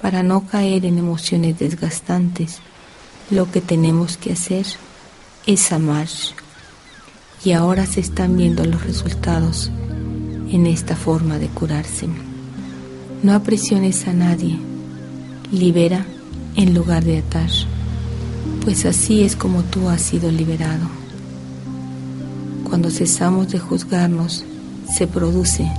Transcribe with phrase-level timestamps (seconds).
[0.00, 2.58] para no caer en emociones desgastantes,
[3.30, 4.66] lo que tenemos que hacer
[5.46, 6.08] es amar.
[7.44, 9.70] Y ahora se están viendo los resultados
[10.50, 12.08] en esta forma de curarse.
[13.22, 14.58] No apresiones a nadie,
[15.52, 16.06] libera
[16.56, 17.50] en lugar de atar,
[18.64, 20.88] pues así es como tú has sido liberado.
[22.64, 24.44] Cuando cesamos de juzgarnos,
[24.96, 25.70] se produce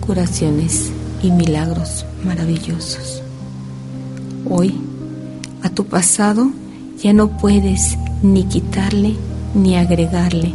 [0.00, 0.90] curaciones
[1.22, 3.22] y milagros maravillosos.
[4.52, 4.74] Hoy,
[5.62, 6.50] a tu pasado
[7.00, 9.14] ya no puedes ni quitarle
[9.54, 10.52] ni agregarle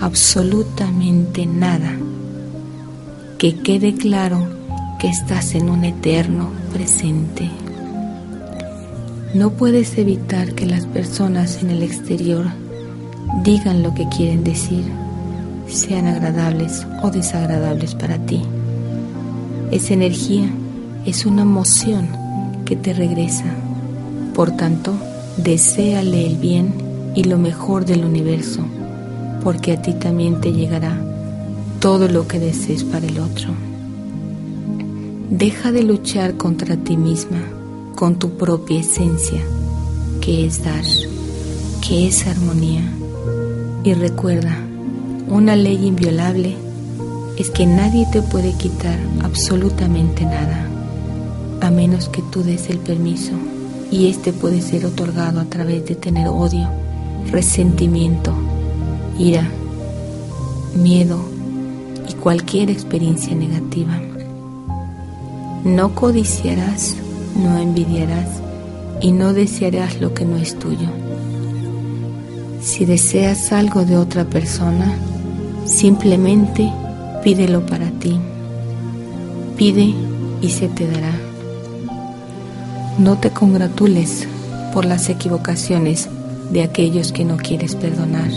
[0.00, 1.92] absolutamente nada.
[3.38, 4.44] Que quede claro
[4.98, 7.48] que estás en un eterno presente.
[9.32, 12.46] No puedes evitar que las personas en el exterior
[13.44, 14.82] digan lo que quieren decir,
[15.68, 18.42] sean agradables o desagradables para ti.
[19.70, 20.50] Esa energía
[21.04, 22.25] es una emoción
[22.66, 23.46] que te regresa.
[24.34, 24.92] Por tanto,
[25.38, 26.74] deséale el bien
[27.14, 28.60] y lo mejor del universo,
[29.42, 31.00] porque a ti también te llegará
[31.80, 33.48] todo lo que desees para el otro.
[35.30, 37.42] Deja de luchar contra ti misma,
[37.94, 39.40] con tu propia esencia,
[40.20, 40.84] que es dar,
[41.86, 42.82] que es armonía.
[43.84, 44.56] Y recuerda,
[45.28, 46.56] una ley inviolable
[47.38, 50.68] es que nadie te puede quitar absolutamente nada,
[51.60, 53.32] a menos que tú des el permiso,
[53.90, 56.68] y este puede ser otorgado a través de tener odio,
[57.30, 58.32] resentimiento,
[59.18, 59.48] ira,
[60.74, 61.18] miedo
[62.08, 64.00] y cualquier experiencia negativa.
[65.64, 66.96] No codiciarás,
[67.36, 68.28] no envidiarás
[69.00, 70.88] y no desearás lo que no es tuyo.
[72.60, 74.92] Si deseas algo de otra persona,
[75.64, 76.72] simplemente
[77.22, 78.18] pídelo para ti.
[79.56, 79.94] Pide
[80.40, 81.12] y se te dará.
[82.98, 84.26] No te congratules
[84.72, 86.08] por las equivocaciones
[86.50, 88.30] de aquellos que no quieres perdonar.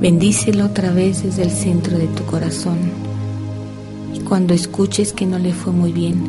[0.00, 3.10] Bendícelo otra vez desde el centro de tu corazón
[4.30, 6.22] cuando escuches que no le fue muy bien,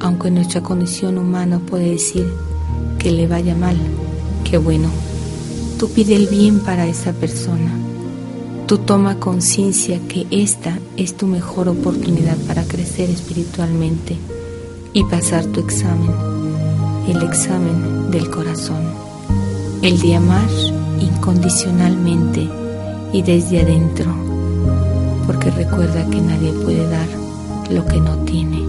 [0.00, 2.30] aunque nuestra condición humana puede decir
[2.98, 3.78] que le vaya mal,
[4.44, 4.90] qué bueno.
[5.78, 7.70] Tú pide el bien para esa persona.
[8.66, 14.18] Tú toma conciencia que esta es tu mejor oportunidad para crecer espiritualmente
[14.96, 16.10] y pasar tu examen,
[17.06, 18.82] el examen del corazón,
[19.82, 20.48] el de amar
[20.98, 22.48] incondicionalmente
[23.12, 24.06] y desde adentro,
[25.26, 27.08] porque recuerda que nadie puede dar
[27.70, 28.62] lo que no tiene.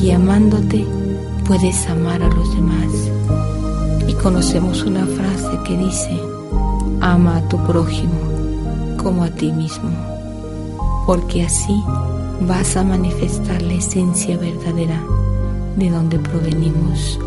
[0.00, 0.86] Y amándote
[1.44, 2.88] puedes amar a los demás.
[4.08, 6.18] Y conocemos una frase que dice,
[7.02, 9.90] ama a tu prójimo como a ti mismo,
[11.06, 11.84] porque así
[12.40, 15.02] vas a manifestar la esencia verdadera
[15.76, 17.18] de donde provenimos.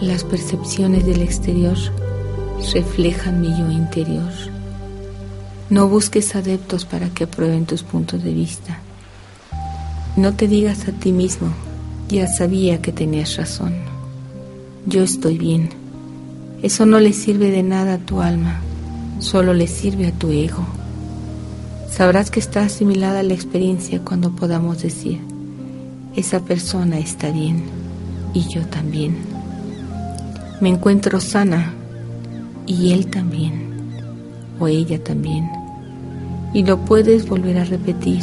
[0.00, 1.76] Las percepciones del exterior
[2.72, 4.32] reflejan mi yo interior.
[5.70, 8.80] No busques adeptos para que aprueben tus puntos de vista
[10.14, 11.48] no te digas a ti mismo,
[12.10, 13.72] ya sabía que tenías razón.
[14.84, 15.70] Yo estoy bien.
[16.62, 18.60] Eso no le sirve de nada a tu alma,
[19.20, 20.66] solo le sirve a tu ego.
[21.92, 25.20] Sabrás que está asimilada la experiencia cuando podamos decir,
[26.16, 27.64] esa persona está bien
[28.32, 29.18] y yo también.
[30.62, 31.74] Me encuentro sana
[32.66, 33.92] y él también,
[34.58, 35.50] o ella también.
[36.54, 38.22] Y lo puedes volver a repetir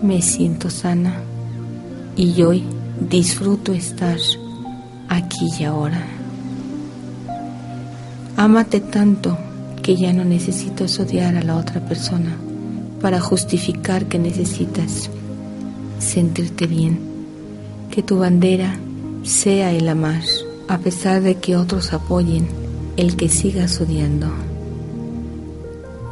[0.00, 1.16] me siento sana
[2.14, 2.62] y hoy
[3.00, 4.16] disfruto estar
[5.08, 6.06] aquí y ahora.
[8.36, 9.36] Ámate tanto
[9.82, 12.36] que ya no necesitas odiar a la otra persona
[13.00, 15.10] para justificar que necesitas
[15.98, 16.98] sentirte bien,
[17.90, 18.78] que tu bandera
[19.22, 20.22] sea el amar,
[20.68, 22.46] a pesar de que otros apoyen
[22.96, 24.28] el que sigas odiando.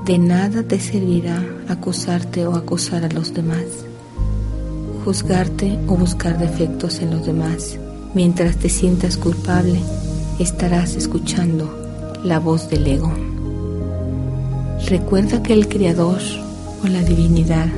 [0.04, 3.64] De nada te servirá acusarte o acusar a los demás,
[5.04, 7.78] juzgarte o buscar defectos en los demás.
[8.14, 9.80] Mientras te sientas culpable,
[10.38, 13.12] estarás escuchando la voz del ego.
[14.88, 16.20] Recuerda que el Creador
[16.84, 17.68] o la divinidad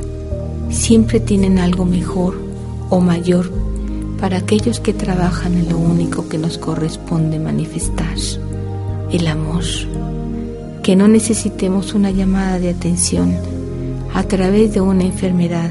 [0.71, 2.41] siempre tienen algo mejor
[2.91, 3.51] o mayor
[4.21, 8.17] para aquellos que trabajan en lo único que nos corresponde manifestar,
[9.11, 9.65] el amor
[10.83, 13.37] que no necesitemos una llamada de atención
[14.15, 15.71] a través de una enfermedad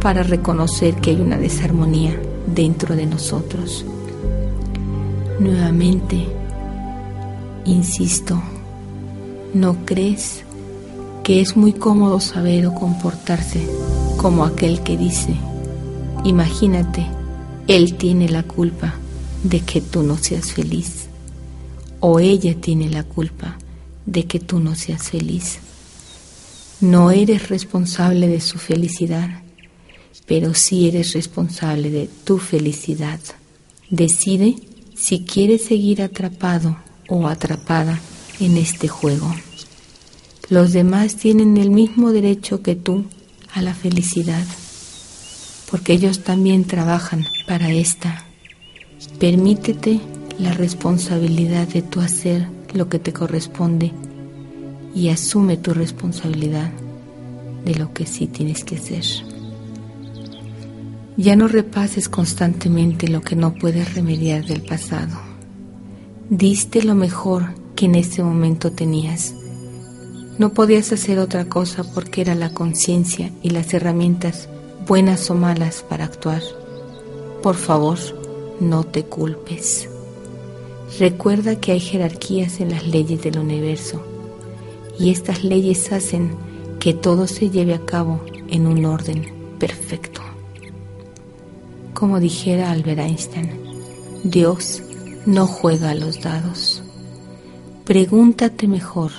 [0.00, 3.84] para reconocer que hay una desarmonía dentro de nosotros.
[5.40, 6.26] Nuevamente,
[7.64, 8.40] insisto,
[9.54, 10.44] ¿no crees
[11.26, 13.66] que es muy cómodo saber o comportarse
[14.16, 15.34] como aquel que dice,
[16.22, 17.04] imagínate
[17.66, 18.94] Él tiene la culpa
[19.42, 21.08] de que tú no seas feliz
[21.98, 23.58] o ella tiene la culpa
[24.04, 25.58] de que tú no seas feliz.
[26.80, 29.42] No eres responsable de su felicidad,
[30.26, 33.18] pero sí eres responsable de tu felicidad.
[33.90, 34.54] Decide
[34.94, 36.76] si quieres seguir atrapado
[37.08, 37.98] o atrapada
[38.38, 39.34] en este juego.
[40.48, 43.04] Los demás tienen el mismo derecho que tú
[43.52, 44.44] a la felicidad,
[45.70, 48.24] porque ellos también trabajan para esta.
[49.18, 50.00] Permítete
[50.38, 53.92] la responsabilidad de tu hacer lo que te corresponde
[54.94, 56.70] y asume tu responsabilidad
[57.64, 59.04] de lo que sí tienes que hacer.
[61.16, 65.18] Ya no repases constantemente lo que no puedes remediar del pasado.
[66.30, 69.34] Diste lo mejor que en ese momento tenías.
[70.38, 74.48] No podías hacer otra cosa porque era la conciencia y las herramientas,
[74.86, 76.42] buenas o malas, para actuar.
[77.42, 77.98] Por favor,
[78.60, 79.88] no te culpes.
[80.98, 84.02] Recuerda que hay jerarquías en las leyes del universo
[84.98, 86.36] y estas leyes hacen
[86.80, 90.20] que todo se lleve a cabo en un orden perfecto.
[91.94, 93.50] Como dijera Albert Einstein,
[94.22, 94.82] Dios
[95.24, 96.82] no juega a los dados.
[97.84, 99.12] Pregúntate mejor,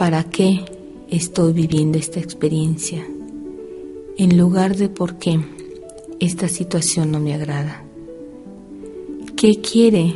[0.00, 0.64] ¿para qué
[1.10, 3.06] estoy viviendo esta experiencia?
[4.16, 5.38] En lugar de por qué
[6.20, 7.84] esta situación no me agrada.
[9.36, 10.14] ¿Qué quiere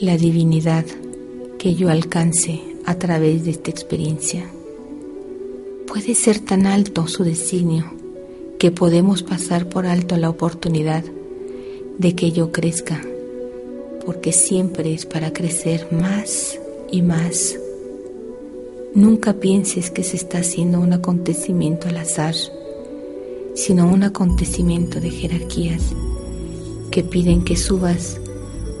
[0.00, 0.86] la divinidad
[1.58, 4.50] que yo alcance a través de esta experiencia?
[5.86, 7.92] Puede ser tan alto su designio
[8.58, 11.04] que podemos pasar por alto la oportunidad
[11.98, 13.02] de que yo crezca,
[14.06, 16.58] porque siempre es para crecer más
[16.90, 17.59] y más.
[18.94, 22.34] Nunca pienses que se está haciendo un acontecimiento al azar,
[23.54, 25.92] sino un acontecimiento de jerarquías
[26.90, 28.20] que piden que subas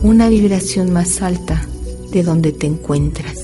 [0.02, 1.64] una vibración más alta
[2.10, 3.38] de donde te encuentras.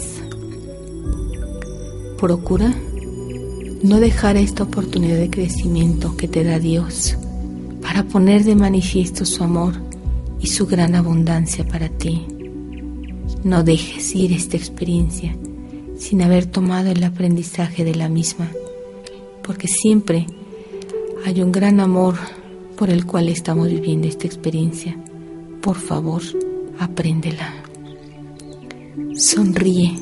[2.19, 2.75] Procura
[3.85, 7.17] no dejar esta oportunidad de crecimiento que te da Dios
[7.81, 9.75] para poner de manifiesto su amor
[10.41, 12.27] y su gran abundancia para ti.
[13.45, 15.37] No dejes ir esta experiencia
[15.99, 18.51] sin haber tomado el aprendizaje de la misma,
[19.43, 20.27] porque siempre
[21.25, 22.15] hay un gran amor
[22.77, 24.97] por el cual estamos viviendo esta experiencia.
[25.61, 26.23] Por favor,
[26.79, 27.55] apréndela.
[29.15, 29.95] Sonríe,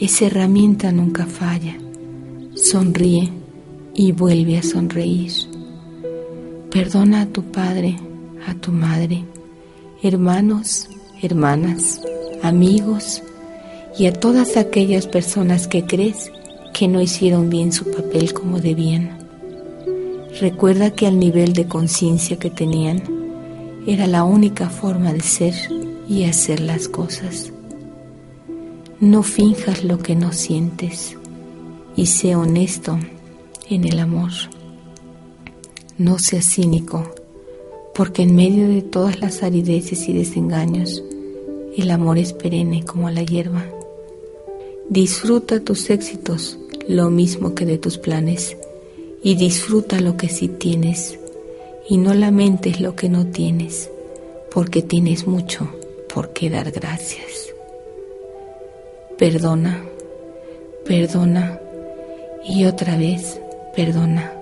[0.00, 1.76] esa herramienta nunca falla.
[2.54, 3.30] Sonríe
[3.94, 5.32] y vuelve a sonreír.
[6.70, 7.96] Perdona a tu padre,
[8.46, 9.24] a tu madre,
[10.02, 10.88] hermanos,
[11.22, 12.00] hermanas,
[12.42, 13.22] amigos
[13.98, 16.32] y a todas aquellas personas que crees
[16.72, 19.18] que no hicieron bien su papel como debían.
[20.40, 23.02] Recuerda que al nivel de conciencia que tenían
[23.86, 25.54] era la única forma de ser
[26.08, 27.52] y hacer las cosas.
[29.00, 31.16] No finjas lo que no sientes
[31.96, 32.98] y sé honesto
[33.68, 34.30] en el amor.
[35.98, 37.14] No seas cínico,
[37.94, 41.02] porque en medio de todas las arideces y desengaños,
[41.76, 43.64] el amor es perenne como la hierba.
[44.92, 48.58] Disfruta tus éxitos lo mismo que de tus planes
[49.22, 51.18] y disfruta lo que sí tienes
[51.88, 53.88] y no lamentes lo que no tienes,
[54.52, 55.66] porque tienes mucho
[56.12, 57.54] por qué dar gracias.
[59.16, 59.82] Perdona,
[60.84, 61.58] perdona
[62.44, 63.40] y otra vez
[63.74, 64.34] perdona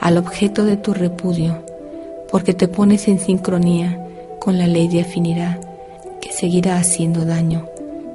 [0.00, 1.62] al objeto de tu repudio,
[2.28, 4.04] porque te pones en sincronía
[4.40, 5.60] con la ley de afinidad
[6.20, 7.68] que seguirá haciendo daño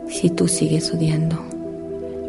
[0.10, 1.51] si tú sigues odiando.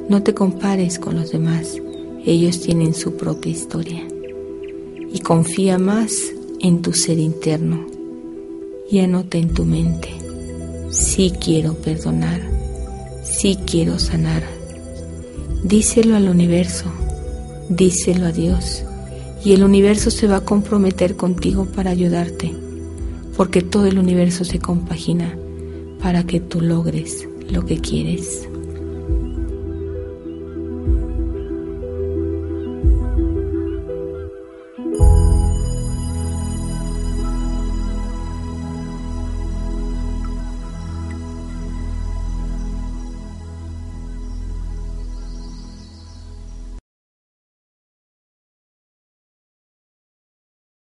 [0.08, 1.76] No te compares con los demás,
[2.24, 4.02] ellos tienen su propia historia.
[5.12, 6.12] Y confía más
[6.60, 7.86] en tu ser interno.
[8.90, 10.08] Y anota en tu mente.
[10.90, 12.42] Sí quiero perdonar,
[13.22, 14.42] sí quiero sanar.
[15.64, 16.86] Díselo al universo,
[17.68, 18.84] díselo a Dios,
[19.44, 22.52] y el universo se va a comprometer contigo para ayudarte,
[23.36, 25.36] porque todo el universo se compagina
[26.02, 28.48] para que tú logres lo que quieres.